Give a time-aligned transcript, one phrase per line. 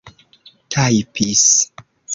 [0.71, 1.45] tajpis